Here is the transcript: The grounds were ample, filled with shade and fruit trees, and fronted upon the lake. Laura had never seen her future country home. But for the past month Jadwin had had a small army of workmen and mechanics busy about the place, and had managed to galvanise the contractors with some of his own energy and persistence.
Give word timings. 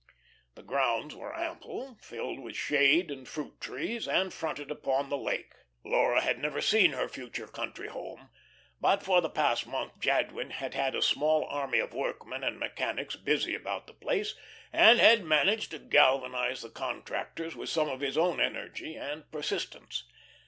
The 0.55 0.63
grounds 0.63 1.13
were 1.13 1.37
ample, 1.39 1.99
filled 2.01 2.39
with 2.39 2.55
shade 2.55 3.11
and 3.11 3.27
fruit 3.27 3.61
trees, 3.61 4.07
and 4.07 4.33
fronted 4.33 4.71
upon 4.71 5.09
the 5.09 5.17
lake. 5.19 5.53
Laura 5.85 6.21
had 6.21 6.39
never 6.39 6.59
seen 6.59 6.93
her 6.93 7.07
future 7.07 7.45
country 7.45 7.87
home. 7.87 8.31
But 8.79 9.03
for 9.03 9.21
the 9.21 9.29
past 9.29 9.67
month 9.67 9.99
Jadwin 9.99 10.49
had 10.49 10.73
had 10.73 10.95
a 10.95 11.03
small 11.03 11.43
army 11.45 11.77
of 11.77 11.93
workmen 11.93 12.43
and 12.43 12.59
mechanics 12.59 13.15
busy 13.15 13.53
about 13.53 13.85
the 13.85 13.93
place, 13.93 14.33
and 14.73 14.97
had 14.99 15.23
managed 15.23 15.69
to 15.69 15.77
galvanise 15.77 16.63
the 16.63 16.71
contractors 16.71 17.55
with 17.55 17.69
some 17.69 17.87
of 17.87 17.99
his 17.99 18.17
own 18.17 18.41
energy 18.41 18.95
and 18.95 19.31
persistence. 19.31 20.05